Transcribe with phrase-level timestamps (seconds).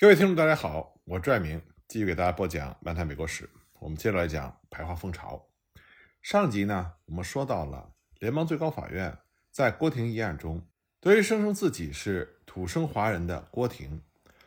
[0.00, 3.44] 各位听众，大家好，我是拽明，继续给大家播讲《漫谈美国史》。
[3.80, 5.46] 我们接着来讲排华风潮。
[6.22, 9.18] 上集呢，我们说到了联邦最高法院
[9.50, 10.66] 在郭廷一案中，
[11.02, 14.00] 对于声称自己是土生华人的郭廷，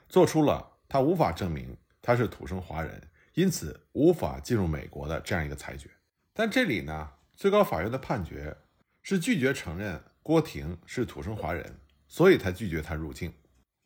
[0.09, 5.87] 做出了他无法证明他是土生华人，因此无法进入美国的这样一个裁决。
[6.33, 8.57] 但这里呢，最高法院的判决
[9.03, 11.77] 是拒绝承认郭廷是土生华人，
[12.07, 13.31] 所以才拒绝他入境。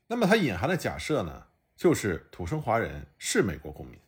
[0.07, 1.46] 那么它隐含的假设呢？
[1.77, 3.99] 就是土生华人是美国公民，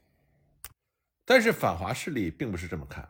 [1.24, 3.08] 但是反华势力并不是这么看，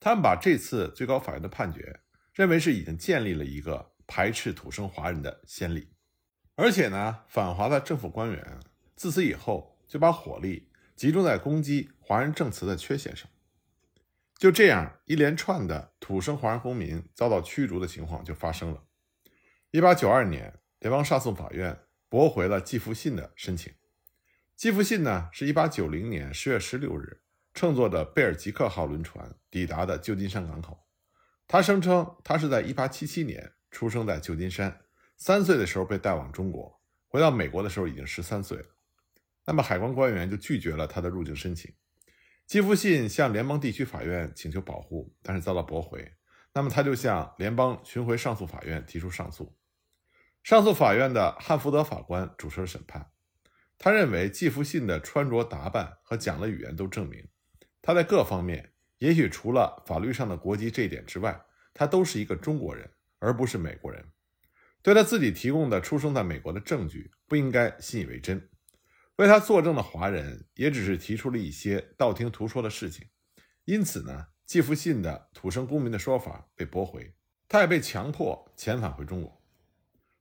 [0.00, 2.00] 他们把这次最高法院的判决
[2.34, 5.88] 认为是已经建立了一个排斥土生华人的先例，
[6.56, 8.58] 而且呢，反华的政府官员
[8.96, 13.30] 自此以后就把火力集中在攻击华人证词的缺陷上，
[14.36, 18.82] 就这样一连串的土生华人公民遭到驱逐的情况就发生了。
[19.70, 23.72] 一八九二年，联邦上诉法院驳回了季福信的申请。
[24.62, 27.20] 基福信呢，是一八九零年十月十六日
[27.52, 30.86] 乘坐的贝尔吉克号轮船抵达的旧金山港口。
[31.48, 34.82] 他声称他是在一八七七年出生在旧金山，
[35.16, 38.66] 三岁的时候被带往中国，回到美国的时候已经十三岁了。
[39.46, 41.74] 那么海关官员就拒绝了他的入境申请。
[42.46, 46.08] 基福信向联邦地区法院请求保护，但是遭到驳回。
[46.52, 49.58] 那么他就向联邦巡回上诉法院提出上诉。
[50.44, 53.08] 上诉法院的汉福德法官主持了审判。
[53.84, 57.26] 他认为季福信的穿着打扮和讲的语言都证明，
[57.82, 61.44] 他在各方面，也许除了法律上的国籍这一点之外，
[61.74, 62.88] 他都是一个中国人，
[63.18, 64.04] 而不是美国人。
[64.82, 68.48] 对他自己提供的出生在美国的证据，不应该信以为真。
[69.16, 73.08] 为他作证的华人也只是提出了一些道听途说的事情。
[73.64, 77.16] 因此呢，季福信的土生公民的说法被驳回，
[77.48, 79.42] 他也被强迫遣返回中国。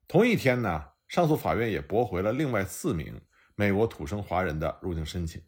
[0.08, 3.22] 同一天呢，上诉法院也驳回了另外四名。
[3.62, 5.40] 美国土生华人的入境申请，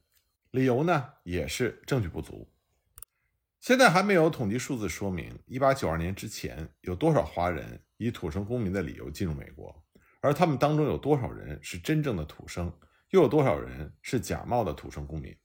[0.52, 2.48] 理由呢也是证据不足。
[3.60, 9.84] 现在还没有统计数字说明1892年之前有多少华人以土生公民的理由进入美国，
[10.22, 12.72] 而他们当中有多少人是真正的土生，
[13.10, 15.36] 又有多少人是假冒的土生公民。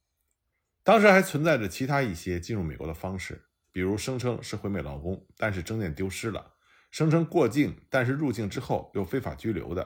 [0.82, 6.42] 当时还存在着其他一些进入美国的方式，比如声称是回美劳工，但是证件丢失了；
[6.90, 9.82] 声称过境，但是入境之后又非法拘留的；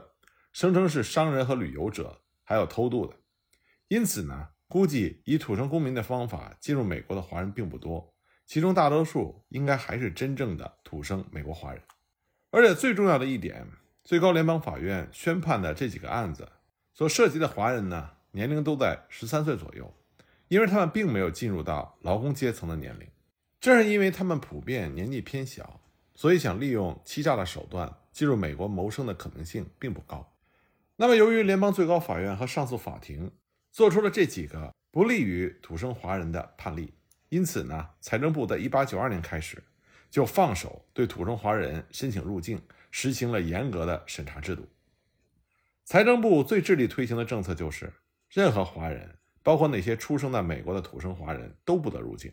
[0.51, 2.19] 声称是商人和旅游者。
[2.43, 3.15] 还有偷渡的，
[3.87, 8.13] 因此呢，估计以土生公民的方法进入美国的华人并不多，
[8.45, 11.81] 其中大多数应该还是真正的土生美国华人。
[12.51, 13.67] 而且最重要的一点，
[14.03, 16.47] 最高联邦法院宣判的这几个案子
[16.93, 19.91] 所涉及的华人呢，年龄都在十三岁左右，
[20.49, 23.07] 因为他们并没有进入到劳工阶层的年龄。
[23.61, 25.79] 正是因为他们普遍年纪偏小，
[26.15, 30.32] 所以想利用欺诈的手段进入美国谋生的可能性并不高。
[30.95, 33.31] 那么，由于联邦最高法院和上诉法庭
[33.71, 36.93] 做出了这几个不利于土生华人的判例，
[37.29, 39.63] 因此呢，财政部在1892年开始
[40.11, 42.61] 就放手对土生华人申请入境
[42.91, 44.69] 实行了严格的审查制度。
[45.83, 47.91] 财政部最致力推行的政策就是，
[48.29, 52.31] 任何华人，包括那些出生在美国的土生华人都不得入境，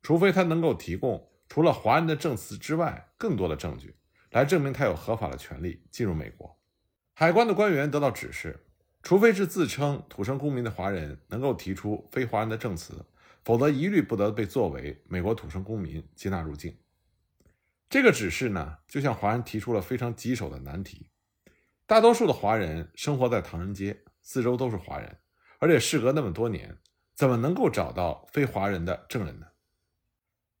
[0.00, 3.94] 除非他能够提供除了华人的证词之外更多的证据，
[4.30, 6.56] 来证明他有合法的权利进入美国。
[7.20, 8.64] 海关的官员得到指示，
[9.02, 13.04] 除非是自称土生公民的华人能够提出非华人的证词，
[13.44, 16.74] 否则一律不得被作为美国土生公民接纳入境。
[17.90, 21.10] 这个指示呢，就向华人提出了非常棘手的难题。
[21.84, 25.18] 大多数的华人生活在唐人街，四周都是华人，
[25.58, 26.78] 而且事隔那么多年，
[27.14, 29.48] 怎么能够找到非华人的证人呢？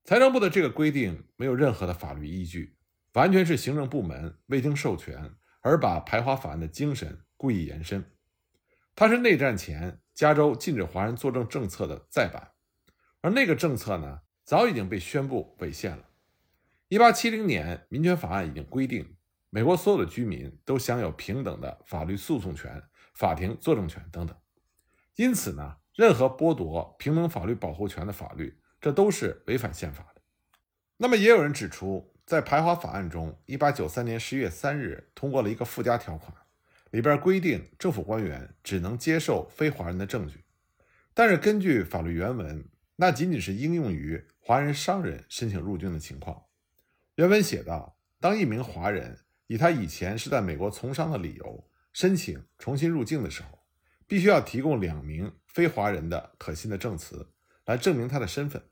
[0.04, 2.76] 财政部的这个规定没有任何的法律依据，
[3.14, 5.34] 完全是行政部门未经授权。
[5.62, 8.04] 而把排华法案的精神故意延伸，
[8.96, 12.52] 它是内战前加州禁止华人作证政策的再版，
[13.20, 16.06] 而那个政策呢，早已经被宣布违宪了。
[16.88, 19.16] 一八七零年民权法案已经规定，
[19.50, 22.82] 美国所有的居民都享有平等的法律诉讼权、
[23.14, 24.36] 法庭作证权等等。
[25.16, 30.22] 因此呢，任何剥夺平等法律保护权的法律，这都是违反宪法的。
[30.96, 32.09] 那么，也有人指出。
[32.30, 36.32] 在排华法案中，一八九三年十一月三日通过了一个附加条款，
[36.92, 40.44] 里边规定政府官员只能接受非华人的证据。
[41.12, 46.44] 但是根据法律原文，那仅仅是应用于华人商人申请入境的情况。
[47.16, 49.18] 原文写道：当一名华人
[49.48, 53.58] 以他以前是在美国从商的理由申请重新入境的时候，
[54.06, 57.32] 必须要提供两名非华人的可信的证词
[57.64, 58.62] 来证明他的身份。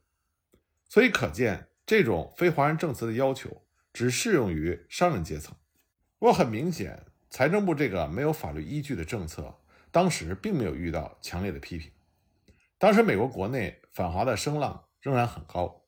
[0.87, 1.65] 所以可见。
[1.89, 5.55] 这种非华人证词的要求只适用于商人阶层。
[6.19, 9.55] 不过很明显，财政部这个没有法律依据的政策，
[9.89, 11.91] 当时并没有遇到强烈的批评。
[12.77, 15.83] 当时美国国内反华的声浪仍然很高，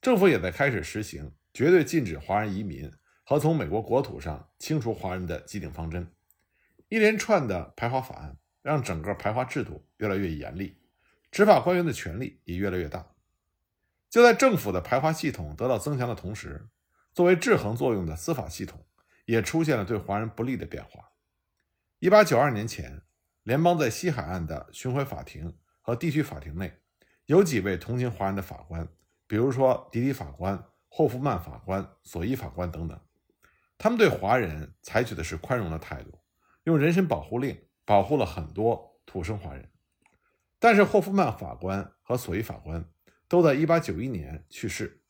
[0.00, 2.88] 政府也在开始实行绝对禁止华人移民
[3.24, 6.06] 和从美国国土上清除华人的既定方针。
[6.88, 10.76] 一连串的排华法案让整个排华制度越来越严厉，
[11.32, 13.04] 执法官员的权力也越来越大。
[14.10, 16.68] 就在政府的排华系统得到增强的同时，
[17.14, 18.84] 作为制衡作用的司法系统
[19.24, 21.12] 也出现了对华人不利的变化。
[22.00, 23.02] 一八九二年前，
[23.44, 26.80] 联邦在西海岸的巡回法庭和地区法庭内
[27.26, 28.88] 有几位同情华人的法官，
[29.28, 33.00] 比如说迪迪法官、霍夫曼法官、索伊法官等等，
[33.78, 36.18] 他们对华人采取的是宽容的态度，
[36.64, 39.70] 用人身保护令保护了很多土生华人。
[40.58, 42.84] 但是霍夫曼法官和索伊法官。
[43.30, 45.02] 都在1891年去世，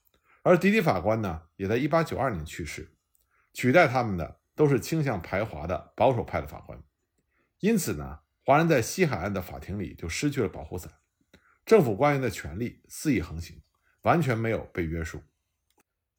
[0.42, 2.92] 而迪迪法官呢，也在1892年去世。
[3.54, 6.78] 取代他们的都是倾向排华的保守派的法官。
[7.60, 10.92] 因此呢，华人在西海岸的法庭里就失去了保护伞，
[11.64, 13.62] 政府官员的权力肆意横行，
[14.02, 15.22] 完全没有被约束。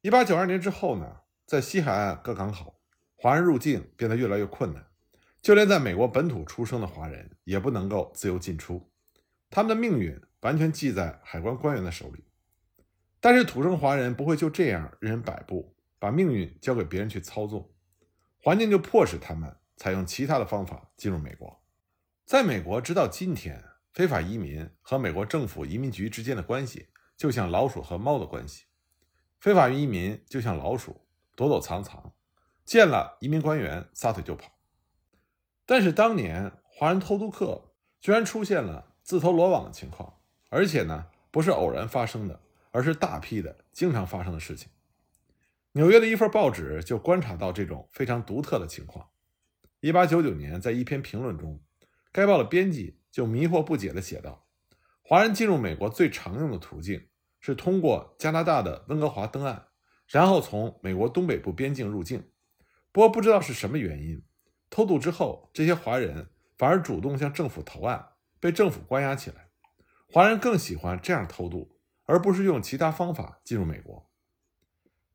[0.01, 2.81] 1892年之后呢，在西海岸各港口，
[3.15, 4.87] 华人入境变得越来越困难，
[5.39, 8.91] 就连在美国本土出生的华人也不能够自由进出，
[9.51, 10.19] 他们的命运。
[10.41, 12.23] 完全记在海关官员的手里，
[13.19, 17.71] 但是土生华人不会就这样任人摆布，把命运交给别人去操纵，
[18.39, 21.63] 环境就迫使他们采用其他的方法进入美国。
[22.25, 28.65] 在美国，直到今天，非法移民和美国政府移民局之间的关系就像老鼠和猫的关系，
[29.39, 31.05] 非法移民就像老鼠，
[31.35, 32.15] 躲躲藏藏，
[32.65, 34.51] 见了移民官员撒腿就跑。
[35.67, 40.20] 但是当年华人偷渡客居然出现了自投罗网的情况。
[40.53, 44.69] 而且呢，不是偶然发生的，而是大批的、经常发生的事情。
[45.71, 49.07] 纽约的一份报纸就观察到这种非常独特的情况。
[49.79, 51.61] 一八九九年，在一篇评论中，
[52.11, 54.45] 该报的编辑就迷惑不解地写道
[55.01, 57.07] ：“华人进入美国最常用的途径
[57.39, 59.67] 是通过加拿大的温哥华登岸，
[60.07, 62.29] 然后从美国东北部边境入境。
[62.91, 64.21] 不过，不知道是什么原因，
[64.69, 68.09] 偷渡之后，这些华人反而主动向政府投案，
[68.41, 69.47] 被政府关押起来。”
[70.13, 74.11] 华人更喜欢这样偷渡，而不是用其他方法进入美国。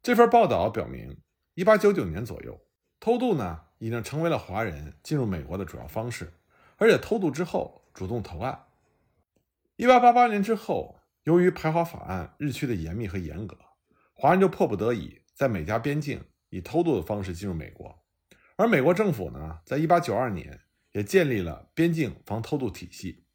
[0.03, 1.21] 这份报道表明
[1.57, 2.59] ，1899年左右，
[2.99, 6.33] 偷渡呢已经成为了华人进入美国的主要方式，
[6.79, 8.69] 而且偷渡之后主动投案。
[9.77, 13.59] 1888年之后，由于排华法案日趋的严密和严格，
[14.15, 18.03] 华人就迫不得已在美加边境以偷渡的方式进入美国。
[18.57, 20.61] 而美国政府呢，在1892年
[20.93, 23.25] 也建立了边境防偷渡体系。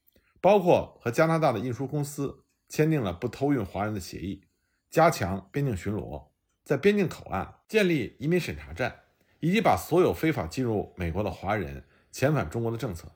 [0.41, 4.43] 包括和加拿大的运输公司签订了不偷运华人的协议，
[4.89, 6.29] 加强边境巡逻，
[6.63, 9.01] 在边境口岸建立移民审查站，
[9.39, 13.15] 以及把所有非法进入美国的华人遣返中国的政策。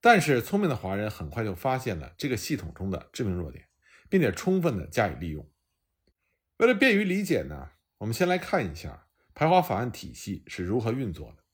[0.00, 3.66] 但是，聪明的华人很快就发现了这个系统中的致命弱点，
[4.08, 5.46] 并且充分的加以利用。
[6.56, 11.44] 为了便于理解呢，我们先来看一下排华法案体系是如何运作的。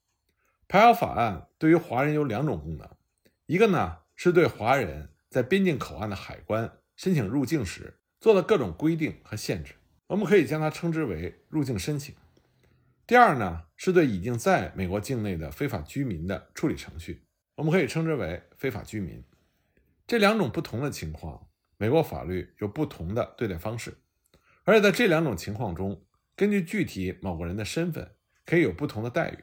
[0.69, 2.89] 排华法案对于华人有两种功能，
[3.47, 3.97] 一个呢。
[4.23, 9.73] 是对华人在边境口岸的海关申请入境时做的各种规定和限制，
[10.05, 12.13] 我们可以将它称之为入境申请。
[13.07, 17.25] 第二呢，是对已经在美国境内的非法居民的处理程序，
[17.55, 19.23] 我们可以称之为非法居民。
[20.05, 21.47] 这两种不同的情况，
[21.77, 23.97] 美国法律有不同的对待方式，
[24.65, 28.11] 而且在这两种情况中，根据具体某个人的身份，
[28.45, 29.39] 可以有不同的待遇。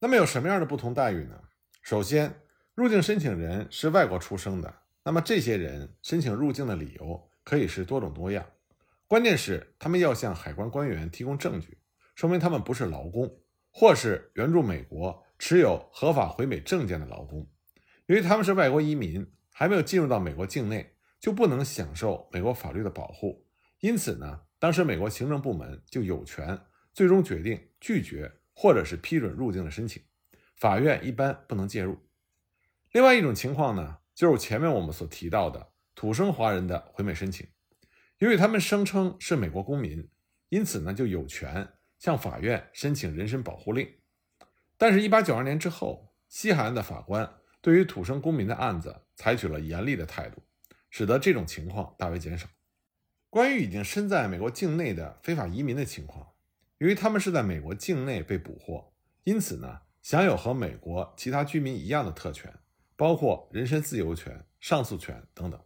[0.00, 1.38] 那么有什么样的不同待遇呢？
[1.82, 2.40] 首先。
[2.74, 8.44] 入境申请人是外国出生的，那么这些人申请入境的理由可以是多种多样。
[9.06, 11.78] 关键是他们要向海关官员提供证据，
[12.16, 13.32] 说明他们不是劳工，
[13.70, 17.48] 或是援助美国持有合法回美证件的劳工。
[18.06, 23.46] 由于他们是外国移民，还没有进入到美国境内，就不能享受美国法律的保护。
[23.78, 26.58] 因此呢，当时美国行政部门就有权
[26.92, 30.02] 最终决定拒绝或者是批准入境的申请，
[30.56, 31.96] 法院一般不能介入。
[32.94, 37.44] 另外一种情况呢，就是前面我们所提到的土生华人的回美申请，
[38.18, 40.08] 由于他们声称是美国公民，
[40.48, 43.92] 因此呢就有权向法院申请人身保护令。
[44.78, 47.28] 但是，1892年之后，西海岸的法官
[47.60, 50.40] 对于土生公民的案子采取了严厉的态度，
[50.88, 52.46] 使得这种情况大为减少。
[53.28, 56.28] 关于已经身在美国境内的非法移民的情况，
[56.78, 62.54] 由于他们是在美国境内被捕获，因此呢享有和美国其他居民一样的特权。
[62.96, 65.60] 包括人身自由权、上诉权等等。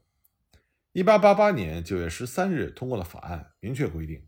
[0.92, 4.26] 一八八八年九月十三日通过的法案明确规定，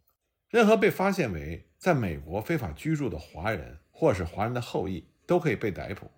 [0.49, 6.11] 任何被发现为在美国非法居住的华人或是华人的后裔都可以被逮捕，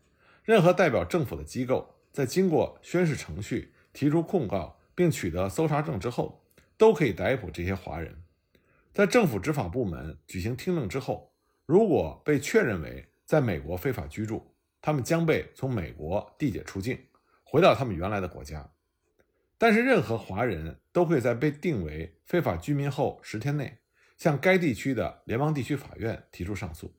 [0.43, 6.45] 任何代表政府的机构在经过宣誓程序提出控告并取得搜查证之后，
[6.77, 8.23] 都可以逮捕这些华人。
[8.93, 11.33] 在政府执法部门举行听证之后，
[11.65, 14.52] 如果被确认为在美国非法居住，
[14.83, 16.99] 他们将被从美国递解出境，
[17.43, 18.71] 回到他们原来的国家。
[19.57, 23.79] 但是，任何华人都会在被定为非法居民后十天内，
[24.19, 26.93] 向该地区的联邦地区法院提出上诉。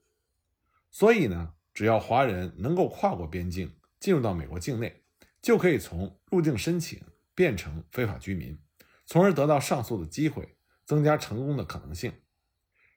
[0.90, 5.04] 所以呢，只要华人能够跨过边境进入到美国境内，
[5.42, 7.02] 就可以从入境申请
[7.36, 8.58] 变成非法居民，
[9.06, 12.13] 从而得到上诉的机会，增加成功的可能性。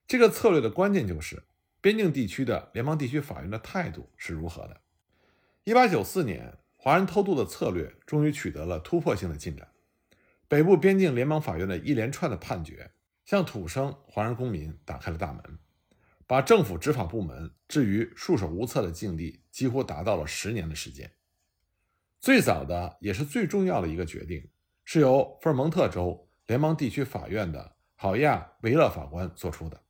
[0.07, 1.43] 这个策略的关键就是
[1.87, 4.81] 边境地区的联邦地区法院的态度是如何的。
[5.63, 6.53] 一八九四年。
[6.75, 9.69] 华人偷渡的策略终于取得了突破性的进展。
[10.49, 12.91] 北部边境联邦法院的一连串的判决，
[13.25, 15.59] 向土生华人公民打开了大门，
[16.27, 21.11] 把政府执法部门置于束手无策的境地，几乎达到了十年的时间。
[22.21, 24.49] 最早的也是最重要的一个决定，
[24.85, 29.81] 是由费尔蒙特州联邦地区法院的郝亚维勒法官做出的。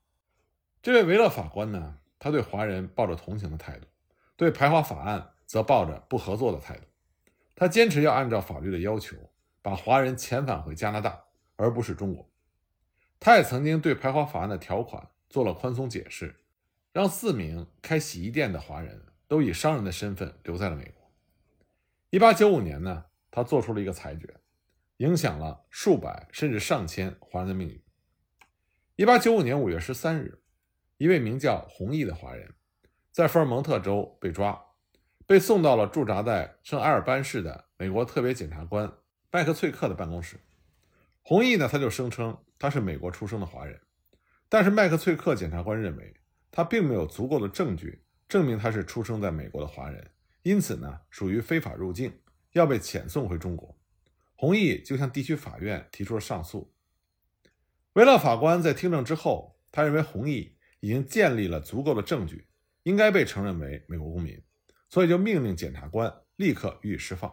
[0.86, 3.88] 这位维勒法官呢，他对华人抱着同情的态度，
[4.36, 5.32] 对排华法案。
[5.44, 6.84] 则抱着不合作的态度，
[7.56, 9.16] 他坚持要按照法律的要求
[9.62, 11.24] 把华人遣返回加拿大，
[11.56, 12.28] 而不是中国。
[13.18, 16.36] 他也曾经对排华法案的条款做了宽松解释，
[16.92, 21.12] 让四名开洗衣店的华人都以商人的身份留在了美国。
[22.10, 24.34] 一八九五年呢，他做出了一个裁决，
[24.98, 27.82] 影响了数百甚至上千华人的命运。
[28.94, 30.40] 一八九五年五月十三日，
[30.98, 32.54] 一位名叫弘毅的华人，
[33.12, 34.62] 在福尔蒙特州被抓。
[35.26, 38.92] 被送到了驻扎在圣埃尔班市的美国特别检察官
[39.32, 40.38] 麦克翠克的办公室。
[41.22, 43.80] 弘毅呢，他就声称他是美国出生的华人，
[44.48, 46.14] 但是麦克翠克检察官认为
[46.52, 50.12] 他并没有足够的证据证明他是出生在美国的华人，
[50.44, 52.20] 因此呢，属于非法入境，
[52.52, 53.76] 要被遣送回中国。
[54.36, 56.72] 弘毅就向地区法院提出了上诉。
[57.94, 62.46] 维勒法官在听证之后，他认为弘毅已经建立了足够的证据，
[62.82, 64.42] 应该被承认为美国公民。
[64.88, 67.32] 所以就命令检察官立刻予以释放。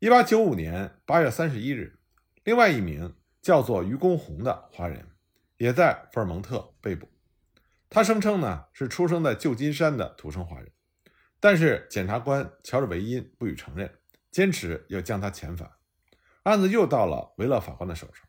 [0.00, 2.00] 一八九五年八月三十一日，
[2.42, 5.08] 另外一名叫做于公红的华人
[5.56, 7.08] 也在福尔蒙特被捕。
[7.88, 10.72] 他声称呢是出生在旧金山的土生华人，
[11.38, 13.98] 但是检察官乔治维因不予承认，
[14.32, 15.70] 坚持要将他遣返。
[16.42, 18.26] 案子又到了维勒法官的手上，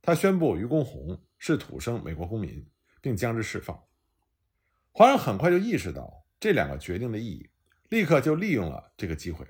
[0.00, 2.68] 他宣布于公红是土生美国公民，
[3.02, 3.84] 并将之释放。
[4.92, 6.20] 华人很快就意识到。
[6.40, 7.50] 这两个决定的意义，
[7.88, 9.46] 立刻就利用了这个机会。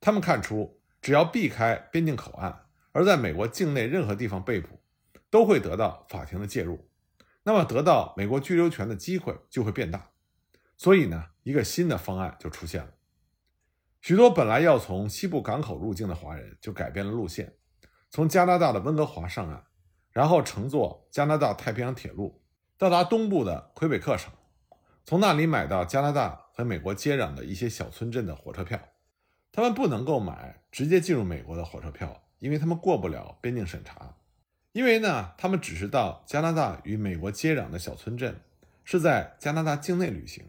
[0.00, 2.58] 他们看出，只要避开边境口岸，
[2.92, 4.80] 而在美国境内任何地方被捕，
[5.28, 6.88] 都会得到法庭的介入，
[7.42, 10.10] 那么得到美国居留权的机会就会变大。
[10.78, 12.94] 所以呢，一个新的方案就出现了。
[14.00, 17.58] 许多本来要从西部港口入境的华人就改变了路线，
[18.08, 19.66] 从加拿大的温哥华上岸，
[20.12, 22.42] 然后乘坐加拿大太平洋铁路
[22.78, 24.30] 到达东部的魁北克省。
[25.04, 28.78] 从那里买到加拿大和美国接壤的一些小村镇的火车票，
[29.50, 34.16] 他们不能够买直接进入美国的火车票，因为他们过不了边境审查。
[34.72, 38.38] 因为呢，他们只是到加拿大与美国接壤的小村镇，
[38.84, 40.44] 是在加拿大境内旅行。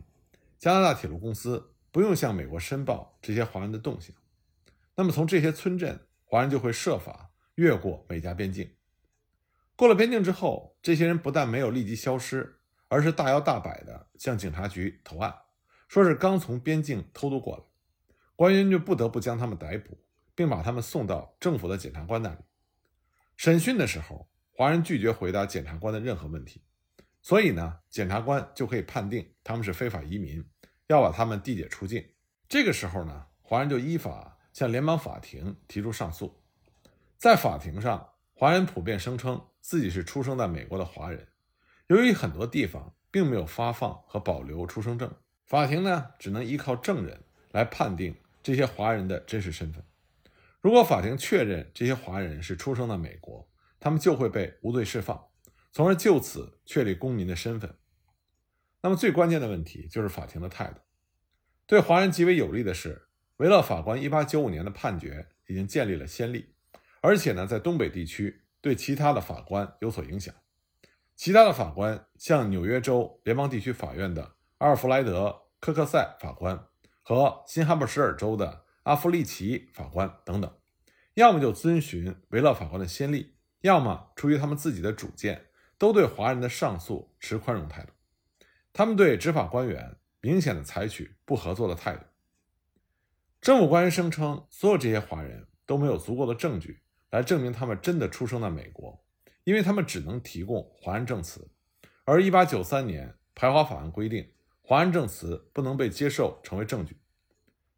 [0.58, 4.14] 加拿大铁路公司不用向美国申报这些华人的动向。
[4.96, 8.70] 那么从这些村镇，华人就会设法越过美加边境。
[9.78, 12.56] 过了边境之后，这些人不但没有立即消失。
[12.90, 15.36] 而是大摇大摆地向警察局投案，
[15.90, 17.64] 说是刚从边境偷渡过来，
[18.34, 20.02] 官员就不得不将他们逮捕，
[20.34, 22.38] 并把他们送到政府的检察官那里。
[23.36, 26.64] 审讯的时候，华人拒绝回答检察官的任何问题，
[27.22, 30.42] 所以呢，检察官就可以判定他们是非法移民，
[30.88, 32.14] 要把他们递解出境。
[32.48, 36.42] 这个时候呢，华人就依法向联邦法庭提出上诉。
[37.18, 41.28] 在法庭上，华人普遍声称自己是出生在美国的华人。
[41.88, 45.14] 由于很多地方并没有发放和保留出生证，
[45.46, 47.22] 法庭呢只能依靠证人
[47.52, 49.84] 来判定这些华人的真实身份。
[50.62, 53.46] 如果法庭确认这些华人是出生在美国，
[53.78, 55.22] 他们就会被无罪释放，
[55.74, 57.76] 从而就此确立公民的身份。
[58.82, 60.80] 那么最关键的问题就是法庭的态度。
[61.66, 66.56] 对华人极为有利的是，维勒法官1895年的判决已经建立了先例，
[67.02, 70.36] 而且呢在东北地区对其他的法官有所影响。
[71.16, 75.30] 其他的法官，像纽约州联邦地区法院的阿尔弗莱德·
[75.62, 76.68] 科克塞法官
[77.02, 80.54] 和新罕布什尔州的阿弗利奇法官等等，
[81.14, 85.46] 要么就遵循维勒法官的先例，要么出于他们自己的主见，
[85.78, 87.94] 都对华人的上诉持宽容态度。
[88.74, 92.04] 他们对执法官员明显的采取不合作的态度。
[93.40, 99.04] 政府官员声称，所有这些华人都没有足够的证据来证明他们真的出生在美国，
[99.44, 101.50] 因为他们只能提供华人证词。
[102.04, 106.98] 而1893年排华法案规定，华人证词不能被接受成为证据。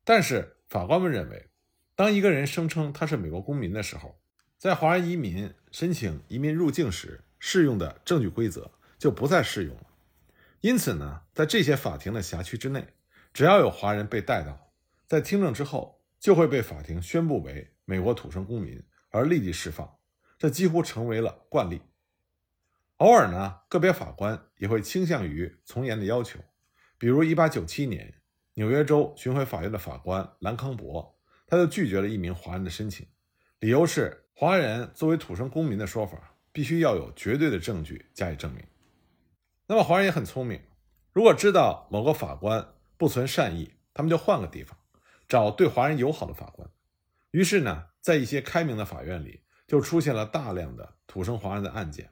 [0.04, 1.50] 但是法官们认为，
[1.96, 4.20] 当一个人声称他是美国公民的时候，
[4.58, 9.84] 在华人移民申请移民入境时适用的证据规则就不再适用了。
[10.62, 12.86] 因此呢，在这些法庭的辖区之内，
[13.34, 14.72] 只要有华人被带到。
[15.08, 19.98] 在听证之后，就会被法庭宣布为美国土生公民，而立即释放。
[20.38, 21.82] 这几乎成为了惯例。
[22.98, 26.40] 偶尔呢，个别法官也会倾向于从严的要求。
[26.98, 28.22] 比如，1897年，
[28.56, 33.08] 纽约州巡回法院的法官兰康伯，他就拒绝了一名华人的申请，
[33.60, 38.64] 理由是华人作为土生公民的说法必须要有绝对的证据加以证明。
[39.68, 40.62] 那么，华人也很聪明，
[41.14, 44.78] 如果知道某个法官不存善意，他们就换个地方。
[45.28, 46.70] 找对华人友好的法官，
[47.32, 52.10] 于是呢，在一些开明的法院里，就出现了大量的土生华人的案件。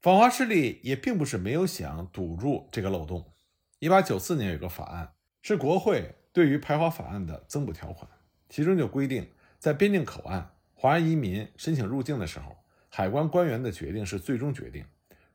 [0.00, 3.34] 访华势力也并不是没有想堵住这个漏洞。
[3.80, 8.08] 一八九四年有个法案，是国会对于排华法案的增补条款，
[8.48, 9.28] 其中就规定，
[9.58, 12.56] 在边境口岸，华人移民申请入境的时候，
[12.88, 14.84] 海关官员的决定是最终决定，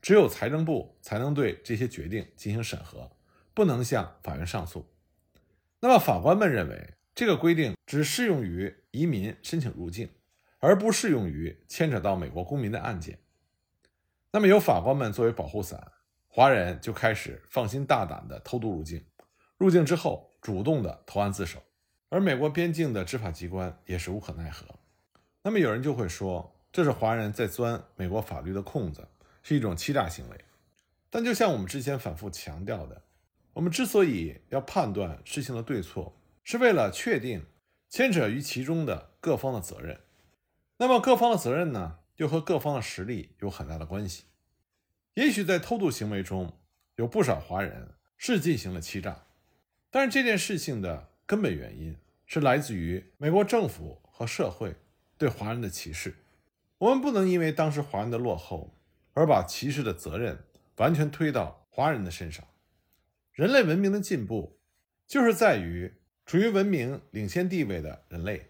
[0.02, 3.12] 只有财政部才能对这些决定进行审核，
[3.54, 4.88] 不能向法院上诉。
[5.82, 10.10] 那么法官们认为，这个规定只适用于移民申请入境，
[10.58, 13.20] 而不适用于牵扯到美国公民的案件。
[14.32, 15.92] 那么，由法官们作为保护伞，
[16.28, 19.06] 华人就开始放心大胆地偷渡入境。
[19.58, 21.62] 入境之后，主动地投案自首，
[22.10, 24.66] 而美国边境的执法机关也是无可奈何。
[25.44, 29.08] 那么，有人就会说，这是华人在钻美国法律的空子，
[29.44, 30.46] 是一种欺诈行为。
[31.10, 33.04] 但就像我们之前反复强调的。
[33.54, 37.44] 我们之所以要判断事情的对错，是为了确定
[37.90, 40.02] 牵扯于其中的各方的责任。
[40.78, 44.26] 那么各方的责任呢，又和各方的实力有很大的关系。
[45.16, 46.60] 也许在偷渡行为中，
[46.96, 49.26] 有不少华人是进行了欺诈，
[49.90, 51.96] 但是这件事情的根本原因
[52.26, 54.76] 是来自于美国政府和社会
[55.18, 56.16] 对华人的歧视。
[56.78, 58.76] 我们不能因为当时华人的落后，
[59.14, 60.44] 而把歧视的责任
[60.76, 62.46] 完全推到华人的身上。
[63.32, 64.60] 人类文明的进步，
[65.08, 65.94] 就是在于
[66.28, 68.48] 处于文明领先地位的人类，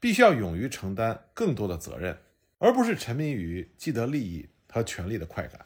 [0.00, 2.18] 必须要勇于承担更多的责任，
[2.58, 5.64] 而不是沉迷于既得利益和权力的快感。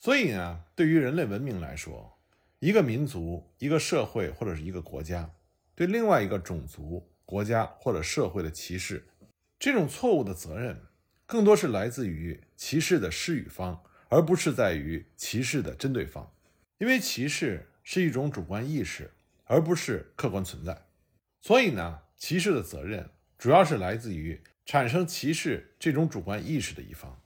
[0.00, 2.18] 所以呢，对于人类文明来说，
[2.58, 5.30] 一个民族、一个社会或者是一个国家，
[5.74, 9.06] 对另外一个种族、国家或者社会的歧视，
[9.58, 10.80] 这种错误的责任，
[11.26, 16.32] 更多是来自于歧视的施与方，而不是在于歧视的针对方，
[16.78, 17.68] 因为歧视。
[17.86, 19.10] 是一种主观意识，
[19.44, 20.86] 而不是客观存在。
[21.46, 27.20] 所以呢，歧视的责任主要是来自于产生歧视这种主观意识的一方。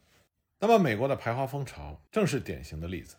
[0.59, 3.15] 那么，美国的排华风潮正是典型的例子。